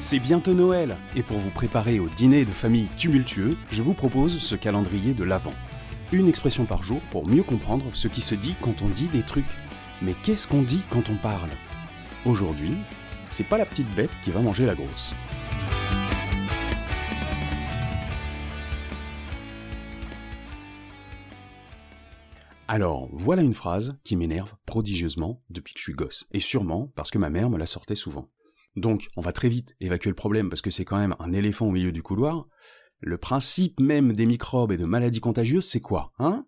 C'est 0.00 0.20
bientôt 0.20 0.54
Noël, 0.54 0.96
et 1.16 1.24
pour 1.24 1.38
vous 1.38 1.50
préparer 1.50 1.98
au 1.98 2.08
dîner 2.08 2.44
de 2.44 2.52
famille 2.52 2.86
tumultueux, 2.96 3.56
je 3.70 3.82
vous 3.82 3.94
propose 3.94 4.38
ce 4.38 4.54
calendrier 4.54 5.12
de 5.12 5.24
l'Avent. 5.24 5.52
Une 6.12 6.28
expression 6.28 6.66
par 6.66 6.84
jour 6.84 7.00
pour 7.10 7.26
mieux 7.26 7.42
comprendre 7.42 7.84
ce 7.94 8.06
qui 8.06 8.20
se 8.20 8.36
dit 8.36 8.54
quand 8.62 8.80
on 8.80 8.88
dit 8.88 9.08
des 9.08 9.24
trucs. 9.24 9.44
Mais 10.00 10.14
qu'est-ce 10.22 10.46
qu'on 10.46 10.62
dit 10.62 10.82
quand 10.88 11.10
on 11.10 11.16
parle? 11.16 11.50
Aujourd'hui, 12.26 12.74
c'est 13.30 13.48
pas 13.48 13.58
la 13.58 13.66
petite 13.66 13.92
bête 13.96 14.12
qui 14.24 14.30
va 14.30 14.40
manger 14.40 14.66
la 14.66 14.76
grosse. 14.76 15.16
Alors, 22.68 23.08
voilà 23.12 23.42
une 23.42 23.52
phrase 23.52 23.98
qui 24.04 24.14
m'énerve 24.14 24.54
prodigieusement 24.64 25.42
depuis 25.50 25.74
que 25.74 25.80
je 25.80 25.84
suis 25.84 25.92
gosse, 25.92 26.28
et 26.32 26.40
sûrement 26.40 26.92
parce 26.94 27.10
que 27.10 27.18
ma 27.18 27.30
mère 27.30 27.50
me 27.50 27.58
la 27.58 27.66
sortait 27.66 27.96
souvent. 27.96 28.28
Donc, 28.80 29.08
on 29.16 29.20
va 29.20 29.32
très 29.32 29.48
vite 29.48 29.74
évacuer 29.80 30.10
le 30.10 30.16
problème 30.16 30.48
parce 30.48 30.62
que 30.62 30.70
c'est 30.70 30.84
quand 30.84 30.98
même 30.98 31.16
un 31.18 31.32
éléphant 31.32 31.66
au 31.66 31.70
milieu 31.70 31.92
du 31.92 32.02
couloir. 32.02 32.46
Le 33.00 33.18
principe 33.18 33.80
même 33.80 34.12
des 34.12 34.26
microbes 34.26 34.72
et 34.72 34.76
de 34.76 34.84
maladies 34.84 35.20
contagieuses, 35.20 35.66
c'est 35.66 35.80
quoi, 35.80 36.12
hein? 36.18 36.46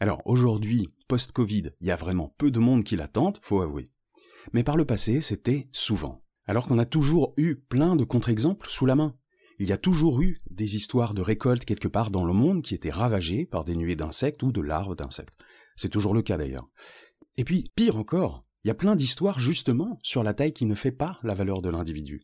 Alors, 0.00 0.22
aujourd'hui, 0.26 0.88
post-Covid, 1.08 1.70
il 1.80 1.86
y 1.86 1.90
a 1.90 1.96
vraiment 1.96 2.34
peu 2.38 2.50
de 2.50 2.60
monde 2.60 2.84
qui 2.84 2.96
l'attente, 2.96 3.40
faut 3.42 3.60
avouer. 3.60 3.84
Mais 4.52 4.62
par 4.62 4.76
le 4.76 4.84
passé, 4.84 5.20
c'était 5.20 5.68
souvent. 5.72 6.22
Alors 6.46 6.66
qu'on 6.66 6.78
a 6.78 6.86
toujours 6.86 7.34
eu 7.36 7.56
plein 7.56 7.96
de 7.96 8.04
contre-exemples 8.04 8.68
sous 8.68 8.86
la 8.86 8.94
main. 8.94 9.16
Il 9.58 9.68
y 9.68 9.72
a 9.72 9.78
toujours 9.78 10.22
eu 10.22 10.36
des 10.50 10.76
histoires 10.76 11.14
de 11.14 11.20
récoltes 11.20 11.64
quelque 11.64 11.88
part 11.88 12.10
dans 12.10 12.24
le 12.24 12.32
monde 12.32 12.62
qui 12.62 12.74
étaient 12.74 12.90
ravagées 12.90 13.44
par 13.44 13.64
des 13.64 13.74
nuées 13.74 13.96
d'insectes 13.96 14.42
ou 14.42 14.52
de 14.52 14.60
larves 14.60 14.94
d'insectes. 14.94 15.36
C'est 15.74 15.88
toujours 15.88 16.14
le 16.14 16.22
cas 16.22 16.38
d'ailleurs. 16.38 16.68
Et 17.36 17.44
puis, 17.44 17.70
pire 17.74 17.96
encore, 17.96 18.42
il 18.64 18.68
y 18.68 18.70
a 18.70 18.74
plein 18.74 18.96
d'histoires 18.96 19.38
justement 19.38 19.98
sur 20.02 20.22
la 20.22 20.34
taille 20.34 20.52
qui 20.52 20.66
ne 20.66 20.74
fait 20.74 20.92
pas 20.92 21.18
la 21.22 21.34
valeur 21.34 21.62
de 21.62 21.70
l'individu. 21.70 22.20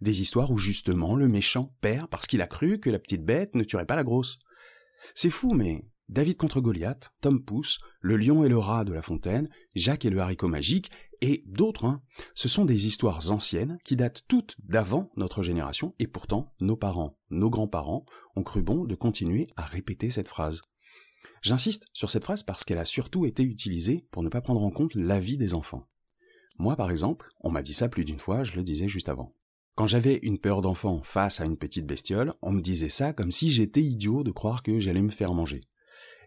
Des 0.00 0.20
histoires 0.20 0.50
où 0.50 0.58
justement 0.58 1.14
le 1.14 1.28
méchant 1.28 1.74
perd 1.80 2.08
parce 2.08 2.26
qu'il 2.26 2.42
a 2.42 2.46
cru 2.46 2.78
que 2.80 2.90
la 2.90 2.98
petite 2.98 3.24
bête 3.24 3.54
ne 3.54 3.64
tuerait 3.64 3.86
pas 3.86 3.96
la 3.96 4.04
grosse. 4.04 4.38
C'est 5.14 5.30
fou, 5.30 5.52
mais 5.52 5.84
David 6.08 6.36
contre 6.36 6.60
Goliath, 6.60 7.14
Tom 7.20 7.42
Pouce, 7.42 7.78
Le 8.00 8.16
lion 8.16 8.44
et 8.44 8.48
le 8.48 8.58
rat 8.58 8.84
de 8.84 8.92
La 8.92 9.02
Fontaine, 9.02 9.46
Jacques 9.74 10.04
et 10.04 10.10
le 10.10 10.18
haricot 10.18 10.48
magique, 10.48 10.90
et 11.20 11.44
d'autres, 11.46 11.84
hein, 11.84 12.02
ce 12.34 12.48
sont 12.48 12.64
des 12.64 12.86
histoires 12.86 13.30
anciennes 13.30 13.78
qui 13.84 13.94
datent 13.94 14.24
toutes 14.26 14.56
d'avant 14.64 15.10
notre 15.16 15.42
génération, 15.42 15.94
et 15.98 16.06
pourtant 16.06 16.52
nos 16.60 16.76
parents, 16.76 17.18
nos 17.30 17.50
grands-parents 17.50 18.06
ont 18.36 18.42
cru 18.42 18.62
bon 18.62 18.84
de 18.84 18.94
continuer 18.94 19.48
à 19.56 19.62
répéter 19.62 20.10
cette 20.10 20.28
phrase. 20.28 20.62
J'insiste 21.42 21.86
sur 21.92 22.10
cette 22.10 22.24
phrase 22.24 22.42
parce 22.42 22.64
qu'elle 22.64 22.78
a 22.78 22.84
surtout 22.84 23.24
été 23.24 23.42
utilisée 23.42 23.96
pour 24.10 24.22
ne 24.22 24.28
pas 24.28 24.40
prendre 24.40 24.62
en 24.62 24.70
compte 24.70 24.94
l'avis 24.94 25.36
des 25.36 25.54
enfants. 25.54 25.88
Moi, 26.58 26.76
par 26.76 26.90
exemple, 26.90 27.28
on 27.40 27.50
m'a 27.50 27.62
dit 27.62 27.72
ça 27.72 27.88
plus 27.88 28.04
d'une 28.04 28.18
fois, 28.18 28.44
je 28.44 28.52
le 28.52 28.62
disais 28.62 28.88
juste 28.88 29.08
avant. 29.08 29.34
Quand 29.74 29.86
j'avais 29.86 30.18
une 30.22 30.38
peur 30.38 30.60
d'enfant 30.60 31.00
face 31.02 31.40
à 31.40 31.46
une 31.46 31.56
petite 31.56 31.86
bestiole, 31.86 32.34
on 32.42 32.52
me 32.52 32.60
disait 32.60 32.90
ça 32.90 33.14
comme 33.14 33.30
si 33.30 33.50
j'étais 33.50 33.80
idiot 33.80 34.22
de 34.22 34.30
croire 34.30 34.62
que 34.62 34.78
j'allais 34.78 35.00
me 35.00 35.10
faire 35.10 35.32
manger. 35.32 35.62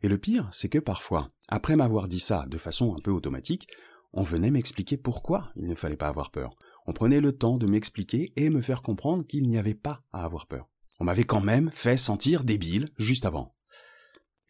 Et 0.01 0.07
le 0.07 0.17
pire, 0.17 0.49
c'est 0.51 0.69
que 0.69 0.79
parfois, 0.79 1.29
après 1.47 1.75
m'avoir 1.75 2.07
dit 2.07 2.19
ça 2.19 2.45
de 2.47 2.57
façon 2.57 2.95
un 2.95 2.99
peu 2.99 3.11
automatique, 3.11 3.67
on 4.11 4.23
venait 4.23 4.51
m'expliquer 4.51 4.97
pourquoi 4.97 5.51
il 5.55 5.67
ne 5.67 5.75
fallait 5.75 5.97
pas 5.97 6.07
avoir 6.07 6.31
peur. 6.31 6.49
On 6.87 6.93
prenait 6.93 7.21
le 7.21 7.33
temps 7.33 7.57
de 7.57 7.67
m'expliquer 7.67 8.33
et 8.35 8.49
me 8.49 8.61
faire 8.61 8.81
comprendre 8.81 9.25
qu'il 9.25 9.47
n'y 9.47 9.57
avait 9.57 9.75
pas 9.75 10.01
à 10.11 10.25
avoir 10.25 10.47
peur. 10.47 10.67
On 10.99 11.05
m'avait 11.05 11.23
quand 11.23 11.41
même 11.41 11.69
fait 11.71 11.97
sentir 11.97 12.43
débile 12.43 12.89
juste 12.97 13.25
avant. 13.25 13.53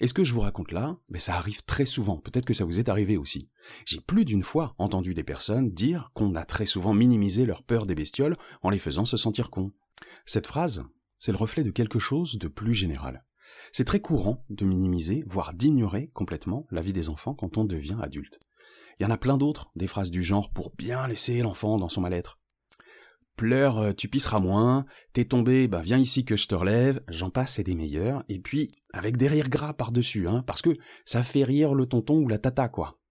Et 0.03 0.07
ce 0.07 0.13
que 0.13 0.25
je 0.25 0.33
vous 0.33 0.41
raconte 0.41 0.73
là, 0.73 0.97
ça 1.15 1.37
arrive 1.37 1.63
très 1.63 1.85
souvent, 1.85 2.17
peut-être 2.17 2.43
que 2.43 2.53
ça 2.53 2.65
vous 2.65 2.77
est 2.77 2.89
arrivé 2.89 3.15
aussi. 3.15 3.49
J'ai 3.85 4.01
plus 4.01 4.25
d'une 4.25 4.43
fois 4.43 4.75
entendu 4.77 5.13
des 5.13 5.23
personnes 5.23 5.71
dire 5.71 6.11
qu'on 6.13 6.35
a 6.35 6.43
très 6.43 6.65
souvent 6.65 6.93
minimisé 6.93 7.45
leur 7.45 7.63
peur 7.63 7.85
des 7.85 7.95
bestioles 7.95 8.35
en 8.63 8.69
les 8.69 8.79
faisant 8.79 9.05
se 9.05 9.15
sentir 9.15 9.49
cons. 9.49 9.71
Cette 10.25 10.45
phrase, 10.47 10.83
c'est 11.19 11.31
le 11.31 11.37
reflet 11.37 11.63
de 11.63 11.71
quelque 11.71 11.99
chose 11.99 12.37
de 12.37 12.49
plus 12.49 12.73
général. 12.73 13.23
C'est 13.71 13.85
très 13.85 14.01
courant 14.01 14.43
de 14.49 14.65
minimiser, 14.65 15.23
voire 15.25 15.53
d'ignorer 15.53 16.09
complètement 16.13 16.67
la 16.69 16.81
vie 16.81 16.91
des 16.91 17.07
enfants 17.07 17.33
quand 17.33 17.57
on 17.57 17.63
devient 17.63 17.95
adulte. 18.01 18.41
Il 18.99 19.03
y 19.03 19.05
en 19.05 19.11
a 19.11 19.17
plein 19.17 19.37
d'autres, 19.37 19.71
des 19.77 19.87
phrases 19.87 20.11
du 20.11 20.21
genre 20.21 20.51
pour 20.51 20.75
bien 20.75 21.07
laisser 21.07 21.41
l'enfant 21.41 21.77
dans 21.77 21.87
son 21.87 22.01
mal-être. 22.01 22.41
Pleure, 23.43 23.77
euh, 23.77 23.91
tu 23.91 24.07
pisseras 24.07 24.39
moins, 24.39 24.85
t'es 25.11 25.25
tombé, 25.25 25.67
bah 25.67 25.81
viens 25.81 25.97
ici 25.97 26.23
que 26.23 26.37
je 26.37 26.47
te 26.47 26.55
relève, 26.55 27.01
j'en 27.09 27.29
passe 27.29 27.59
et 27.59 27.65
des 27.65 27.75
meilleurs, 27.75 28.23
et 28.29 28.39
puis 28.39 28.71
avec 28.93 29.17
des 29.17 29.27
rires 29.27 29.49
gras 29.49 29.73
par-dessus, 29.73 30.29
hein, 30.29 30.45
parce 30.47 30.61
que 30.61 30.69
ça 31.03 31.23
fait 31.23 31.43
rire 31.43 31.73
le 31.73 31.85
tonton 31.85 32.19
ou 32.19 32.29
la 32.29 32.37
tata, 32.37 32.69
quoi. 32.69 33.01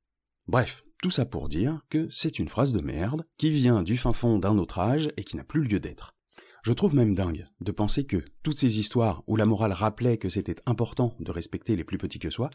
Bref, 0.47 0.85
tout 1.03 1.11
ça 1.11 1.27
pour 1.27 1.51
dire 1.51 1.83
que 1.91 2.09
c'est 2.11 2.39
une 2.39 2.49
phrase 2.49 2.73
de 2.73 2.81
merde 2.81 3.27
qui 3.37 3.51
vient 3.51 3.83
du 3.83 3.99
fin 3.99 4.15
fond 4.15 4.39
d'un 4.39 4.57
autre 4.57 4.79
âge 4.79 5.13
et 5.19 5.25
qui 5.25 5.37
n'a 5.37 5.45
plus 5.45 5.65
lieu 5.65 5.81
d'être. 5.81 6.17
Je 6.63 6.73
trouve 6.73 6.95
même 6.95 7.17
dingue 7.17 7.45
de 7.61 7.73
penser 7.73 8.05
que 8.07 8.25
toutes 8.45 8.57
ces 8.57 8.79
histoires 8.79 9.25
où 9.27 9.35
la 9.35 9.47
morale 9.47 9.73
rappelait 9.73 10.17
que 10.17 10.29
c'était 10.29 10.61
important 10.65 11.17
de 11.19 11.33
respecter 11.33 11.75
les 11.75 11.83
plus 11.83 11.99
petits 11.99 12.21
que 12.21 12.31
soi 12.31 12.51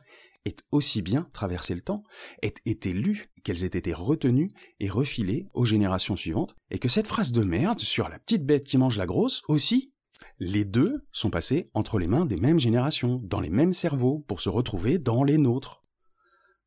aient 0.46 0.56
aussi 0.72 1.02
bien 1.02 1.28
traversé 1.34 1.76
le 1.76 1.82
temps, 1.82 2.04
aient 2.42 2.54
été 2.66 2.94
lues, 2.94 3.26
qu'elles 3.44 3.66
aient 3.66 3.78
été 3.78 3.94
retenues 3.94 4.50
et 4.80 4.90
refilées 4.90 5.46
aux 5.54 5.66
générations 5.66 6.16
suivantes, 6.16 6.56
et 6.72 6.80
que 6.80 6.88
cette 6.88 7.08
phrase 7.08 7.34
de 7.34 7.44
merde 7.44 7.80
sur 7.80 8.08
la 8.08 8.18
petite 8.18 8.46
bête 8.46 8.64
qui 8.64 8.78
mange 8.78 8.98
la 8.98 9.06
grosse 9.06 9.44
aussi, 9.50 9.94
les 10.40 10.64
deux 10.64 11.06
sont 11.12 11.30
passés 11.30 11.70
entre 11.74 12.00
les 12.00 12.08
mains 12.08 12.26
des 12.26 12.38
mêmes 12.38 12.62
générations, 12.62 13.20
dans 13.26 13.42
les 13.42 13.50
mêmes 13.50 13.74
cerveaux, 13.74 14.20
pour 14.28 14.40
se 14.40 14.48
retrouver 14.48 15.00
dans 15.00 15.26
les 15.26 15.38
nôtres. 15.38 15.82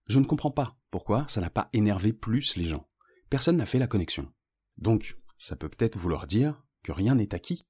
Je 0.09 0.19
ne 0.19 0.27
comprends 0.27 0.51
pas 0.51 0.77
pourquoi 0.91 1.25
ça 1.27 1.41
n'a 1.41 1.51
pas 1.51 1.71
énervé 1.73 2.13
plus 2.13 2.57
les 2.57 2.67
gens. 2.67 2.87
Personne 3.31 3.57
n'a 3.57 3.67
fait 3.67 3.79
la 3.79 3.87
connexion. 3.87 4.31
Donc, 4.77 5.17
ça 5.39 5.57
peut 5.57 5.71
peut-être 5.71 5.97
vouloir 5.97 6.27
dire 6.27 6.63
que 6.83 6.93
rien 6.93 7.15
n'est 7.15 7.35
acquis, 7.35 7.67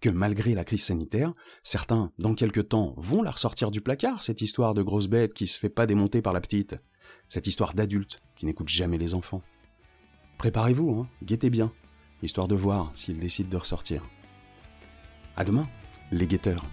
que 0.00 0.08
malgré 0.10 0.54
la 0.54 0.64
crise 0.64 0.84
sanitaire, 0.84 1.32
certains, 1.62 2.12
dans 2.18 2.34
quelque 2.34 2.60
temps, 2.60 2.94
vont 2.96 3.22
la 3.22 3.30
ressortir 3.30 3.70
du 3.70 3.80
placard, 3.80 4.22
cette 4.22 4.42
histoire 4.42 4.74
de 4.74 4.82
grosse 4.82 5.08
bête 5.08 5.32
qui 5.32 5.46
se 5.46 5.58
fait 5.58 5.70
pas 5.70 5.86
démonter 5.86 6.20
par 6.20 6.32
la 6.32 6.40
petite, 6.40 6.76
cette 7.28 7.46
histoire 7.46 7.74
d'adulte 7.74 8.18
qui 8.36 8.46
n'écoute 8.46 8.68
jamais 8.68 8.98
les 8.98 9.14
enfants. 9.14 9.42
Préparez-vous, 10.38 10.90
hein, 10.90 11.08
guettez 11.22 11.48
bien, 11.48 11.72
histoire 12.22 12.48
de 12.48 12.54
voir 12.54 12.92
s'ils 12.94 13.18
décident 13.18 13.50
de 13.50 13.56
ressortir. 13.56 14.02
À 15.36 15.44
demain, 15.44 15.68
les 16.12 16.26
guetteurs. 16.26 16.64